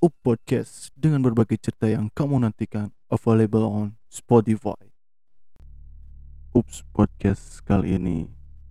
Up 0.00 0.16
Podcast 0.24 0.88
dengan 0.96 1.20
berbagai 1.20 1.60
cerita 1.60 1.84
yang 1.84 2.08
kamu 2.08 2.40
nantikan 2.40 2.88
available 3.12 3.68
on 3.68 4.00
Spotify. 4.08 4.80
Ups 6.56 6.88
Podcast 6.96 7.60
kali 7.68 8.00
ini 8.00 8.24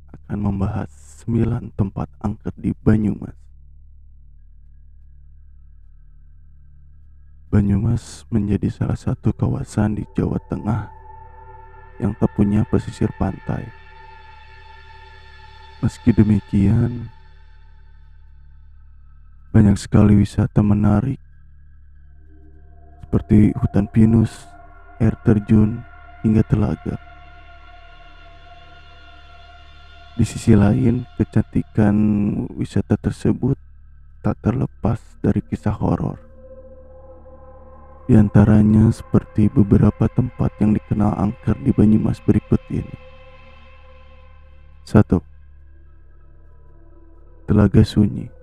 akan 0.10 0.50
membahas 0.50 0.89
9 1.21 1.70
tempat 1.78 2.10
angker 2.26 2.49
di 2.57 2.74
Banyumas. 2.81 3.38
Banyumas 7.53 8.25
menjadi 8.34 8.74
salah 8.74 8.98
satu 8.98 9.30
kawasan 9.30 10.02
di 10.02 10.10
Jawa 10.17 10.42
Tengah 10.49 10.89
yang 12.02 12.17
tak 12.17 12.34
punya 12.34 12.66
pesisir 12.66 13.13
pantai. 13.21 13.70
Meski 15.85 16.09
demikian, 16.09 17.13
banyak 19.59 19.76
sekali 19.76 20.16
wisata 20.16 20.63
menarik 20.63 21.20
seperti 23.04 23.52
hutan 23.59 23.91
pinus, 23.91 24.48
air 25.04 25.20
terjun, 25.27 25.84
hingga 26.23 26.48
telaga. 26.48 26.95
Di 30.16 30.23
sisi 30.23 30.55
lain, 30.55 31.04
kecantikan 31.20 31.91
wisata 32.55 32.95
tersebut 32.95 33.59
tak 34.23 34.40
terlepas 34.40 35.04
dari 35.20 35.44
kisah 35.44 35.76
horor. 35.76 36.23
Di 38.07 38.16
antaranya 38.16 38.88
seperti 38.96 39.52
beberapa 39.52 40.07
tempat 40.07 40.55
yang 40.63 40.71
dikenal 40.71 41.20
angker 41.20 41.60
di 41.60 41.76
Banyumas 41.76 42.23
berikut 42.23 42.63
ini. 42.71 42.96
1. 44.88 45.20
Telaga 47.44 47.84
Sunyi 47.84 48.38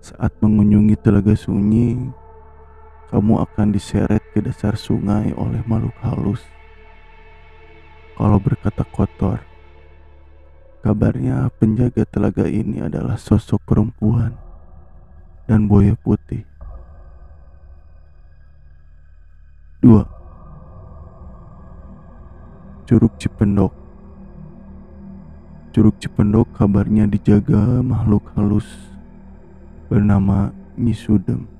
saat 0.00 0.32
mengunjungi 0.40 0.96
telaga 0.96 1.36
sunyi, 1.36 1.96
kamu 3.12 3.44
akan 3.44 3.68
diseret 3.72 4.24
ke 4.32 4.40
dasar 4.40 4.74
sungai 4.80 5.36
oleh 5.36 5.60
makhluk 5.68 5.96
halus. 6.00 6.40
Kalau 8.16 8.40
berkata 8.40 8.84
kotor, 8.88 9.44
kabarnya 10.80 11.52
penjaga 11.60 12.08
telaga 12.08 12.48
ini 12.48 12.80
adalah 12.80 13.20
sosok 13.20 13.60
perempuan 13.64 14.36
dan 15.44 15.68
buaya 15.68 15.92
putih. 15.96 16.48
Dua, 19.80 20.04
Curug 22.90 23.14
Cipendok 23.16 23.72
Curug 25.70 25.94
Cipendok 26.02 26.50
kabarnya 26.58 27.06
dijaga 27.06 27.78
makhluk 27.80 28.28
halus 28.34 28.66
bernama 29.90 30.54
Nyisudem. 30.78 31.50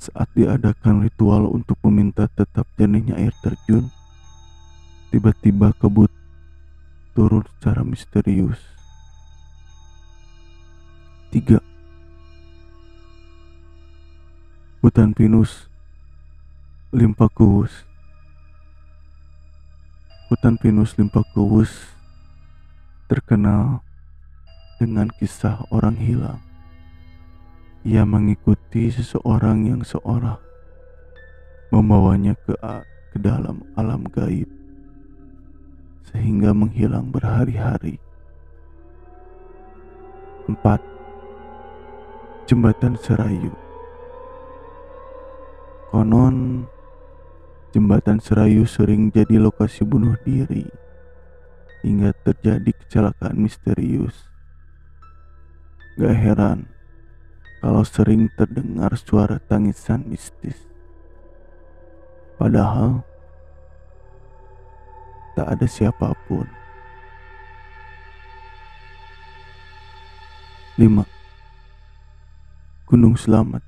Saat 0.00 0.32
diadakan 0.32 1.04
ritual 1.04 1.44
untuk 1.52 1.76
meminta 1.84 2.24
tetap 2.32 2.64
jernihnya 2.80 3.20
air 3.20 3.36
terjun, 3.44 3.92
tiba-tiba 5.12 5.76
kebut 5.76 6.08
turun 7.12 7.44
secara 7.56 7.84
misterius. 7.84 8.56
Tiga, 11.28 11.60
Hutan 14.80 15.12
pinus 15.12 15.66
Limpakuwus 16.94 17.84
Hutan 20.30 20.54
pinus 20.56 20.94
Limpakuwus 20.94 21.92
terkenal 23.10 23.85
dengan 24.76 25.08
kisah 25.16 25.64
orang 25.72 25.96
hilang. 25.96 26.40
Ia 27.86 28.02
mengikuti 28.04 28.90
seseorang 28.90 29.68
yang 29.68 29.82
seorang 29.86 30.38
membawanya 31.70 32.34
ke 32.46 32.54
ke 33.16 33.18
dalam 33.18 33.64
alam 33.80 34.04
gaib 34.12 34.48
sehingga 36.12 36.52
menghilang 36.52 37.08
berhari-hari. 37.08 37.96
4. 40.46 40.62
Jembatan 42.46 42.94
Serayu 42.94 43.50
Konon 45.90 46.68
Jembatan 47.74 48.22
Serayu 48.22 48.62
sering 48.62 49.10
jadi 49.10 49.42
lokasi 49.42 49.82
bunuh 49.82 50.14
diri 50.22 50.68
hingga 51.82 52.14
terjadi 52.22 52.70
kecelakaan 52.70 53.42
misterius. 53.42 54.35
Gak 55.96 56.12
heran 56.12 56.68
kalau 57.64 57.80
sering 57.80 58.28
terdengar 58.36 58.92
suara 59.00 59.40
tangisan 59.48 60.04
mistis. 60.04 60.60
Padahal 62.36 63.00
tak 65.32 65.56
ada 65.56 65.64
siapa 65.64 66.12
pun. 66.28 66.44
5. 70.76 70.84
Gunung 72.84 73.16
Selamat 73.16 73.64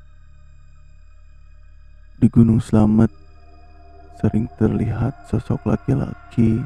Di 2.20 2.28
Gunung 2.28 2.60
Selamat 2.60 3.08
sering 4.20 4.44
terlihat 4.60 5.16
sosok 5.32 5.64
laki-laki 5.64 6.60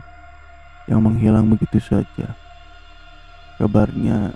yang 0.90 1.06
menghilang 1.06 1.46
begitu 1.46 1.78
saja. 1.78 2.34
Kabarnya 3.62 4.34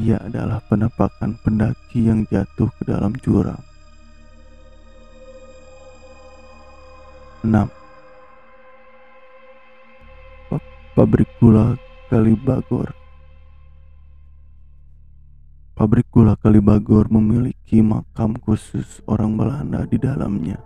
ia 0.00 0.16
adalah 0.16 0.64
penampakan 0.64 1.36
pendaki 1.44 2.08
yang 2.08 2.24
jatuh 2.32 2.72
ke 2.80 2.88
dalam 2.88 3.12
jurang. 3.20 3.60
6. 7.44 7.52
Pabrik 10.96 11.28
gula 11.40 11.80
Kalibagor 12.12 12.92
Pabrik 15.72 16.04
gula 16.12 16.36
Kalibagor 16.36 17.08
memiliki 17.08 17.80
makam 17.80 18.36
khusus 18.36 19.00
orang 19.08 19.32
Belanda 19.40 19.88
di 19.88 19.96
dalamnya. 19.96 20.60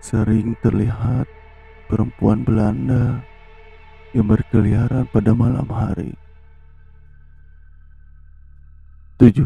Sering 0.00 0.56
terlihat 0.64 1.28
perempuan 1.92 2.40
Belanda 2.40 3.20
yang 4.16 4.32
berkeliaran 4.32 5.04
pada 5.12 5.36
malam 5.36 5.68
hari. 5.68 6.29
7 9.20 9.44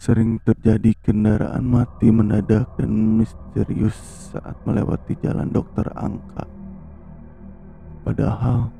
Sering 0.00 0.40
terjadi 0.40 0.96
kendaraan 1.04 1.68
mati 1.68 2.08
mendadak 2.08 2.64
dan 2.80 3.20
misterius 3.20 4.32
saat 4.32 4.56
melewati 4.64 5.20
jalan 5.20 5.52
dokter 5.52 5.84
angka. 5.92 6.48
Padahal 8.08 8.72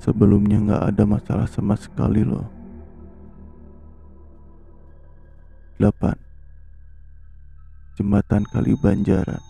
sebelumnya 0.00 0.64
nggak 0.64 0.84
ada 0.88 1.04
masalah 1.04 1.44
sama 1.44 1.76
sekali 1.76 2.24
loh. 2.24 2.48
8. 5.76 8.00
Jembatan 8.00 8.48
Kali 8.48 8.72
Banjaran 8.80 9.44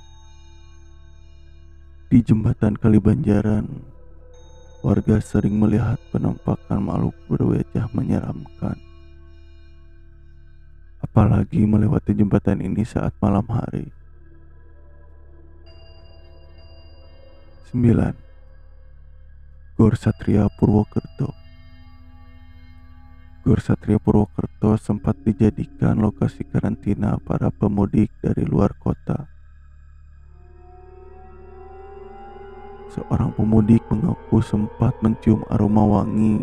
Di 2.11 2.19
jembatan 2.19 2.75
Kali 2.75 2.99
Banjaran 2.99 3.95
warga 4.87 5.19
sering 5.19 5.59
melihat 5.59 5.99
penampakan 6.15 6.79
makhluk 6.79 7.19
berwajah 7.27 7.91
menyeramkan. 7.91 8.79
Apalagi 11.03 11.67
melewati 11.67 12.15
jembatan 12.15 12.63
ini 12.63 12.87
saat 12.87 13.11
malam 13.19 13.43
hari. 13.51 13.91
9. 17.75 18.15
Gor 19.75 19.99
Satria 19.99 20.47
Purwokerto 20.55 21.35
Gor 23.43 23.59
Satria 23.59 23.99
Purwokerto 23.99 24.79
sempat 24.79 25.19
dijadikan 25.27 25.99
lokasi 25.99 26.47
karantina 26.47 27.19
para 27.27 27.50
pemudik 27.50 28.15
dari 28.23 28.47
luar 28.47 28.71
kota 28.79 29.36
Seorang 32.96 33.28
pemudik 33.37 33.84
mengaku 33.93 34.40
sempat 34.40 34.96
mencium 35.04 35.44
aroma 35.52 35.84
wangi. 35.84 36.40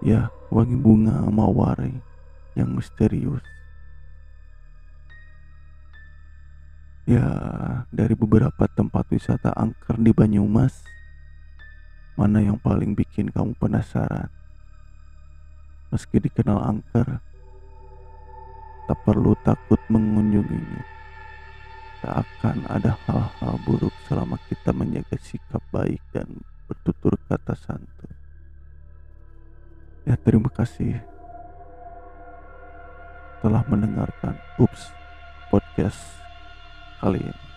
Ya, 0.00 0.32
wangi 0.48 0.72
bunga 0.72 1.20
mawar 1.28 1.76
yang 2.56 2.72
misterius. 2.72 3.44
Ya, 7.04 7.28
dari 7.92 8.16
beberapa 8.16 8.64
tempat 8.72 9.04
wisata 9.12 9.52
angker 9.52 10.00
di 10.00 10.16
Banyumas, 10.16 10.80
mana 12.16 12.40
yang 12.40 12.56
paling 12.56 12.96
bikin 12.96 13.28
kamu 13.28 13.52
penasaran? 13.60 14.32
Meski 15.92 16.24
dikenal 16.24 16.56
angker, 16.56 17.20
tak 18.88 18.98
perlu 19.04 19.36
takut 19.44 19.82
mengunjunginya 19.92 20.99
tak 22.00 22.24
akan 22.24 22.64
ada 22.72 22.96
hal-hal 23.04 23.54
buruk 23.68 23.92
selama 24.08 24.40
kita 24.48 24.72
menjaga 24.72 25.20
sikap 25.20 25.60
baik 25.68 26.00
dan 26.16 26.40
bertutur 26.64 27.16
kata 27.28 27.52
santun. 27.52 28.12
Ya 30.08 30.16
terima 30.16 30.48
kasih 30.48 30.96
telah 33.44 33.64
mendengarkan 33.68 34.36
Ups 34.56 34.92
Podcast 35.52 36.00
kali 37.04 37.20
ini. 37.20 37.49